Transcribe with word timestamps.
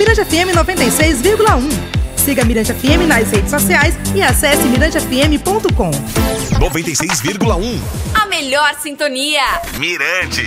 Mirante 0.00 0.24
FM 0.24 0.54
96,1. 0.54 1.68
Siga 2.16 2.42
Mirante 2.46 2.72
FM 2.72 3.06
nas 3.06 3.30
redes 3.30 3.50
sociais 3.50 3.94
e 4.14 4.22
acesse 4.22 4.62
mirantefm.com. 4.62 5.90
96,1. 6.58 7.80
A 8.14 8.24
melhor 8.24 8.74
sintonia. 8.80 9.42
Mirante. 9.76 10.46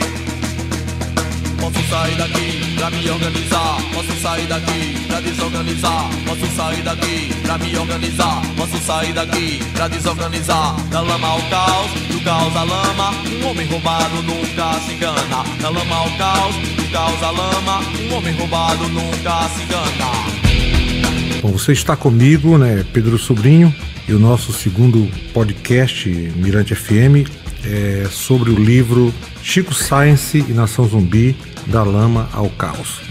Posso 1.61 1.87
sair 1.87 2.15
daqui 2.15 2.75
pra 2.75 2.89
me 2.89 3.07
organizar. 3.07 3.77
Posso 3.93 4.21
sair 4.23 4.47
daqui 4.47 5.02
pra 5.13 5.21
desorganizar. 5.21 6.09
Posso 6.25 6.55
sair 6.55 6.81
daqui 6.81 7.29
pra 7.43 7.57
me 7.59 7.77
organizar. 7.77 8.41
Posso 8.57 8.77
sair 8.79 9.13
daqui 9.13 9.59
pra 9.73 9.87
desorganizar. 9.87 10.75
Da 10.89 11.01
lama 11.01 11.27
ao 11.27 11.41
caos, 11.49 11.91
do 12.11 12.19
caos 12.23 12.55
à 12.55 12.63
lama. 12.63 13.11
Um 13.29 13.47
homem 13.47 13.67
roubado 13.67 14.23
nunca 14.23 14.73
se 14.79 14.93
engana. 14.93 15.43
Da 15.61 15.69
lama 15.69 15.95
ao 15.95 16.09
caos, 16.17 16.55
do 16.55 16.91
caos 16.91 17.21
à 17.21 17.29
lama. 17.29 17.81
Um 18.09 18.15
homem 18.15 18.33
roubado 18.33 18.87
nunca 18.89 19.49
se 19.49 19.63
engana. 19.63 21.41
Bom, 21.43 21.51
você 21.51 21.73
está 21.73 21.95
comigo, 21.95 22.57
né, 22.57 22.83
Pedro 22.91 23.19
Sobrinho, 23.19 23.73
e 24.07 24.13
o 24.13 24.19
nosso 24.19 24.51
segundo 24.51 25.07
podcast 25.33 26.09
Mirante 26.09 26.73
FM 26.73 27.29
é 27.65 28.07
sobre 28.09 28.49
o 28.49 28.55
livro 28.55 29.13
Chico 29.43 29.73
Science 29.73 30.37
e 30.37 30.53
Nação 30.53 30.87
Zumbi, 30.87 31.35
da 31.67 31.83
lama 31.83 32.29
ao 32.31 32.49
caos, 32.49 33.01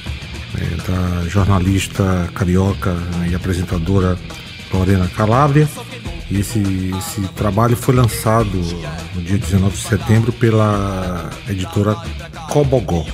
da 0.86 1.28
jornalista 1.28 2.28
carioca 2.34 2.92
né, 2.92 3.28
e 3.30 3.34
apresentadora 3.34 4.18
Lorena 4.72 5.08
Calabria. 5.08 5.68
E 6.30 6.40
esse, 6.40 6.60
esse 6.98 7.20
trabalho 7.34 7.76
foi 7.76 7.94
lançado 7.94 8.58
no 9.14 9.22
dia 9.22 9.38
19 9.38 9.76
de 9.76 9.82
setembro 9.82 10.32
pela 10.32 11.30
editora 11.48 11.94
Cobogó. 12.48 13.04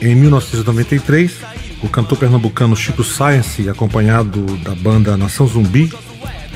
Em 0.00 0.14
1993, 0.14 1.40
o 1.82 1.88
cantor 1.88 2.18
pernambucano 2.18 2.76
Chico 2.76 3.02
Science, 3.02 3.68
acompanhado 3.68 4.44
da 4.58 4.74
banda 4.74 5.16
Nação 5.16 5.46
Zumbi, 5.46 5.92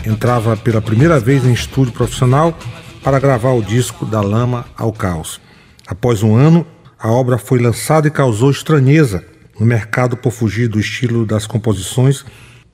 entrava 0.07 0.57
pela 0.57 0.81
primeira 0.81 1.19
vez 1.19 1.45
em 1.45 1.53
estúdio 1.53 1.93
profissional 1.93 2.57
para 3.03 3.19
gravar 3.19 3.53
o 3.53 3.63
disco 3.63 4.07
Da 4.07 4.21
Lama 4.21 4.67
ao 4.77 4.93
Caos. 4.93 5.41
Após 5.87 6.23
um 6.23 6.37
ano, 6.37 6.67
a 6.99 7.11
obra 7.11 7.39
foi 7.39 7.59
lançada 7.59 8.07
e 8.07 8.11
causou 8.11 8.51
estranheza 8.51 9.25
no 9.61 9.67
mercado 9.67 10.17
por 10.17 10.33
fugir 10.33 10.67
do 10.67 10.81
estilo 10.81 11.27
das 11.27 11.47
composições 11.47 12.25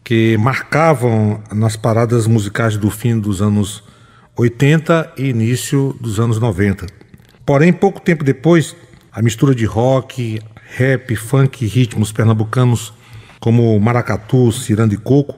que 0.05 0.37
marcavam 0.37 1.43
nas 1.53 1.77
paradas 1.77 2.29
musicais 2.29 2.77
do 2.77 2.89
fim 2.91 3.19
dos 3.19 3.43
anos 3.43 3.83
80 4.37 5.15
e 5.19 5.25
início 5.25 5.97
dos 6.01 6.21
anos 6.21 6.39
90. 6.39 6.87
Porém, 7.45 7.73
pouco 7.73 8.01
tempo 8.01 8.23
depois, 8.23 8.77
a 9.11 9.21
mistura 9.21 9.53
de 9.53 9.65
rock, 9.65 10.41
rap, 10.77 11.17
funk 11.17 11.65
e 11.65 11.69
ritmos 11.69 12.13
pernambucanos 12.13 12.93
como 13.41 13.79
maracatu, 13.81 14.53
ciranda 14.53 14.95
e 14.95 14.97
coco 14.97 15.37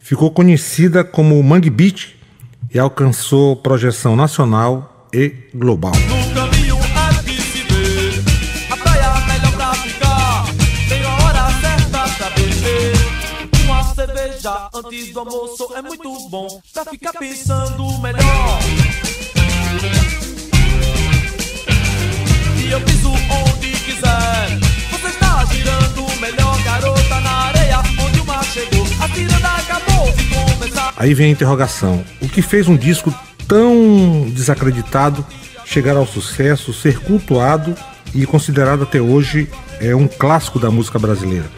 ficou 0.00 0.30
conhecida 0.30 1.04
como 1.04 1.40
Mangue 1.42 1.70
Beat 1.70 2.16
e 2.72 2.78
alcançou 2.78 3.54
projeção 3.56 4.16
nacional 4.16 5.08
e 5.12 5.32
global. 5.54 5.92
Antes 14.98 15.12
do 15.12 15.20
almoço 15.20 15.68
é 15.74 15.82
muito 15.82 16.28
bom 16.28 16.60
pra 16.72 16.84
ficar 16.84 17.12
pensando 17.12 17.98
melhor. 17.98 18.58
E 22.58 22.70
eu 22.70 22.80
piso 22.80 23.10
onde 23.10 23.70
quiser. 23.70 24.58
Você 24.90 25.08
está 25.08 25.44
girando 25.46 26.20
melhor, 26.20 26.62
garota, 26.64 27.20
na 27.20 27.30
areia 27.30 27.78
onde 28.04 28.20
o 28.20 28.24
mar 28.24 28.44
chegou. 28.44 28.86
A 29.00 29.08
tirada 29.08 29.48
acabou 29.48 30.12
de 30.12 30.24
começar. 30.24 30.94
Aí 30.96 31.14
vem 31.14 31.28
a 31.28 31.32
interrogação: 31.32 32.04
o 32.20 32.28
que 32.28 32.42
fez 32.42 32.66
um 32.66 32.76
disco 32.76 33.14
tão 33.46 34.28
desacreditado 34.30 35.24
chegar 35.64 35.96
ao 35.96 36.06
sucesso, 36.06 36.72
ser 36.72 36.98
cultuado 37.00 37.76
e 38.14 38.26
considerado 38.26 38.82
até 38.82 39.00
hoje 39.00 39.48
é 39.80 39.94
um 39.94 40.08
clássico 40.08 40.58
da 40.58 40.70
música 40.70 40.98
brasileira? 40.98 41.48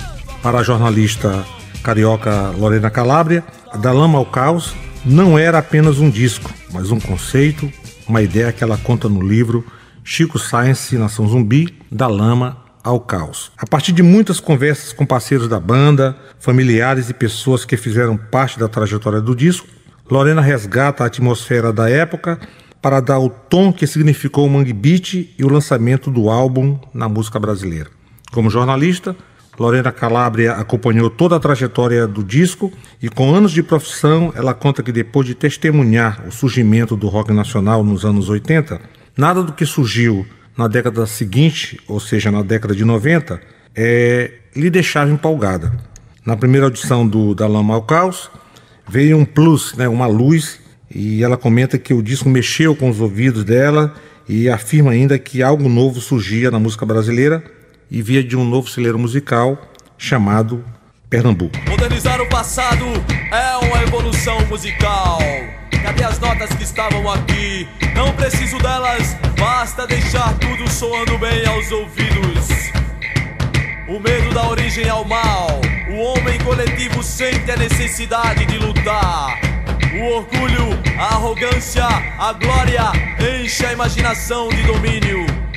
Para 0.43 0.59
a 0.59 0.63
jornalista 0.63 1.45
carioca 1.83 2.51
Lorena 2.51 2.91
Calabria, 2.91 3.45
Da 3.81 3.93
Lama 3.93 4.19
ao 4.19 4.27
Caos 4.27 4.75
não 5.05 5.39
era 5.39 5.59
apenas 5.59 5.99
um 5.99 6.11
disco, 6.11 6.53
mas 6.73 6.91
um 6.91 7.01
conceito, 7.01 7.71
uma 8.07 8.23
ideia 8.23 8.53
que 8.53 8.63
ela 8.63 8.77
conta 8.77 9.09
no 9.09 9.23
livro 9.23 9.65
Chico 10.05 10.39
Science 10.39 10.97
Nação 10.97 11.27
Zumbi, 11.27 11.75
Da 11.91 12.07
Lama 12.07 12.59
ao 12.83 13.01
Caos. 13.01 13.53
A 13.57 13.67
partir 13.67 13.93
de 13.93 14.03
muitas 14.03 14.41
conversas 14.41 14.93
com 14.93 15.07
parceiros 15.07 15.49
da 15.49 15.61
banda, 15.61 16.17
familiares 16.39 17.09
e 17.09 17.15
pessoas 17.15 17.65
que 17.65 17.77
fizeram 17.77 18.17
parte 18.17 18.59
da 18.59 18.69
trajetória 18.69 19.21
do 19.21 19.35
disco, 19.35 19.67
Lorena 20.11 20.41
resgata 20.41 21.05
a 21.05 21.07
atmosfera 21.07 21.73
da 21.73 21.89
época 21.89 22.39
para 22.83 23.01
dar 23.01 23.19
o 23.19 23.29
tom 23.29 23.73
que 23.73 23.87
significou 23.87 24.47
o 24.47 24.51
Mangue 24.51 24.73
Beat 24.73 25.15
e 25.39 25.45
o 25.45 25.49
lançamento 25.49 26.11
do 26.11 26.31
álbum 26.31 26.79
na 26.93 27.09
música 27.09 27.39
brasileira. 27.39 27.91
Como 28.33 28.51
jornalista, 28.51 29.15
Lorena 29.59 29.93
Calabria 29.93 30.53
acompanhou 30.53 31.11
toda 31.11 31.37
a 31.37 31.41
trajetória 31.41 32.07
do 32.07 32.23
disco 32.25 32.73
e, 33.03 33.09
com 33.09 33.35
anos 33.35 33.53
de 33.53 33.63
profissão, 33.63 34.33
ela 34.35 34.55
conta 34.55 34.83
que 34.83 34.93
depois 34.93 35.27
de 35.27 35.35
testemunhar 35.35 36.25
o 36.27 36.33
surgimento 36.33 36.97
do 36.97 37.09
rock 37.09 37.33
nacional 37.33 37.85
nos 37.85 38.05
anos 38.05 38.29
80, 38.29 38.81
nada 39.17 39.43
do 39.43 39.53
que 39.53 39.67
surgiu 39.67 40.27
na 40.57 40.69
década 40.69 41.07
seguinte, 41.07 41.81
ou 41.89 42.01
seja, 42.01 42.31
na 42.31 42.43
década 42.43 42.75
de 42.75 42.85
90, 42.85 43.41
é, 43.75 44.33
lhe 44.55 44.71
deixava 44.71 45.11
empolgada. 45.11 45.73
Na 46.25 46.37
primeira 46.37 46.67
audição 46.67 47.07
do 47.07 47.35
Da 47.35 47.47
Lama 47.47 47.75
ao 47.75 47.83
Caos, 47.83 48.31
veio 48.89 49.17
um 49.17 49.25
plus, 49.25 49.75
né, 49.75 49.89
uma 49.89 50.07
luz, 50.07 50.61
e 50.93 51.23
ela 51.23 51.37
comenta 51.37 51.79
que 51.79 51.95
o 51.95 52.03
disco 52.03 52.29
mexeu 52.29 52.75
com 52.75 52.91
os 52.91 53.01
ouvidos 53.01 53.45
dela 53.45 53.95
e 54.29 54.49
afirma 54.49 54.91
ainda 54.91 55.19
que 55.19 55.43
algo 55.43 55.69
novo 55.69 56.01
surgia 56.01 56.51
na 56.51 56.59
música 56.59 56.85
brasileira 56.85 57.43
e 57.91 58.01
via 58.01 58.23
de 58.23 58.37
um 58.37 58.45
novo 58.45 58.69
celeiro 58.69 58.99
musical 58.99 59.59
chamado 59.99 60.65
Pernambuco. 61.09 61.59
Modernizar 61.69 62.21
o 62.21 62.29
passado 62.29 62.85
é 63.33 63.67
uma 63.67 63.83
evolução 63.83 64.39
musical. 64.47 65.19
Cadê 65.83 66.05
as 66.05 66.19
notas 66.19 66.51
que 66.51 66.63
estavam 66.63 67.11
aqui? 67.11 67.67
Não 67.95 68.13
preciso 68.13 68.59
delas, 68.59 69.17
basta 69.39 69.87
deixar 69.87 70.39
tudo 70.39 70.71
soando 70.71 71.19
bem 71.19 71.45
aos 71.47 71.73
ouvidos. 71.73 72.49
O 73.89 73.99
medo 73.99 74.33
da 74.33 74.49
origem 74.49 74.89
ao 74.89 75.05
mal. 75.05 75.61
O 75.91 75.97
homem 75.97 76.39
coletivo 76.45 77.03
sente 77.03 77.51
a 77.51 77.57
necessidade 77.57 78.47
de 78.47 78.59
lutar. 78.59 79.41
O 79.93 80.15
orgulho, 80.15 80.79
a 80.97 81.15
arrogância, 81.15 81.85
a 81.85 82.33
glória 82.35 82.93
enche 83.43 83.67
a 83.67 83.73
imaginação 83.73 84.49
de 84.49 84.63
domínio. 84.63 85.50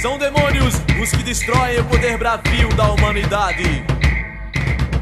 São 0.00 0.16
demônios 0.16 0.76
os 1.02 1.10
que 1.10 1.24
destroem 1.24 1.80
o 1.80 1.84
poder 1.86 2.16
bravio 2.16 2.68
da 2.76 2.92
humanidade. 2.92 3.64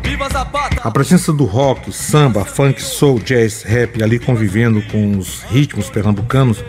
Viva 0.02 0.26
Zapata! 0.30 0.80
A 0.82 0.90
presença 0.90 1.34
do 1.34 1.44
rock, 1.44 1.92
samba, 1.92 2.46
funk, 2.46 2.80
soul, 2.80 3.18
jazz, 3.18 3.62
rap 3.62 4.02
ali 4.02 4.18
convivendo 4.18 4.80
com 4.90 5.18
os 5.18 5.42
ritmos 5.50 5.90
pernambucanos 5.90 6.64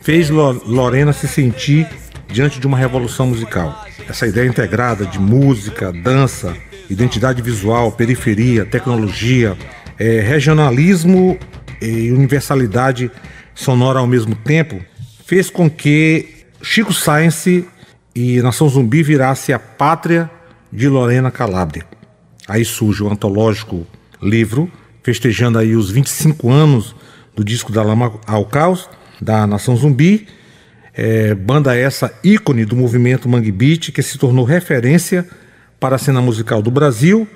fez 0.00 0.30
Lorena 0.30 1.12
se 1.12 1.26
sentir 1.26 1.88
diante 2.28 2.60
de 2.60 2.68
uma 2.68 2.78
revolução 2.78 3.26
musical. 3.26 3.84
Essa 4.08 4.28
ideia 4.28 4.46
integrada 4.46 5.04
de 5.04 5.18
música, 5.18 5.92
dança, 5.92 6.56
identidade 6.88 7.42
visual, 7.42 7.90
periferia, 7.90 8.64
tecnologia, 8.64 9.58
é, 9.98 10.20
regionalismo 10.20 11.36
e 11.80 12.12
universalidade 12.12 13.10
sonora 13.56 13.98
ao 13.98 14.06
mesmo 14.06 14.36
tempo 14.36 14.80
fez 15.26 15.50
com 15.50 15.68
que 15.68 16.42
Chico 16.62 16.92
Science 16.92 17.66
e 18.14 18.40
Nação 18.42 18.68
Zumbi 18.68 19.02
virasse 19.02 19.52
a 19.52 19.58
pátria 19.58 20.30
de 20.72 20.88
Lorena 20.88 21.30
Calabria. 21.30 21.84
Aí 22.46 22.64
surge 22.64 23.02
o 23.02 23.10
antológico 23.10 23.86
livro, 24.20 24.70
festejando 25.02 25.58
aí 25.58 25.74
os 25.74 25.90
25 25.90 26.50
anos 26.50 26.94
do 27.34 27.44
disco 27.44 27.72
da 27.72 27.82
Lama 27.82 28.20
ao 28.26 28.44
Caos, 28.44 28.88
da 29.20 29.46
Nação 29.46 29.76
Zumbi, 29.76 30.26
é, 30.94 31.34
banda 31.34 31.76
essa 31.76 32.12
ícone 32.22 32.64
do 32.64 32.76
movimento 32.76 33.28
Mangue 33.28 33.52
Beat, 33.52 33.92
que 33.92 34.02
se 34.02 34.18
tornou 34.18 34.44
referência 34.44 35.26
para 35.80 35.96
a 35.96 35.98
cena 35.98 36.20
musical 36.20 36.60
do 36.60 36.70
Brasil 36.70 37.26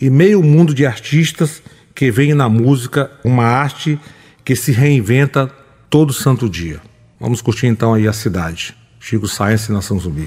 e 0.00 0.08
meio 0.08 0.42
mundo 0.42 0.72
de 0.72 0.86
artistas 0.86 1.62
que 1.94 2.10
veem 2.10 2.34
na 2.34 2.48
música 2.48 3.10
uma 3.24 3.44
arte 3.44 3.98
que 4.44 4.54
se 4.54 4.72
reinventa 4.72 5.50
todo 5.90 6.12
santo 6.12 6.48
dia. 6.48 6.80
Vamos 7.18 7.42
curtir 7.42 7.66
então 7.66 7.92
aí 7.92 8.06
a 8.06 8.12
cidade. 8.12 8.79
Chico 9.00 9.26
Science 9.26 9.72
Nação 9.72 9.98
Zumbi. 9.98 10.26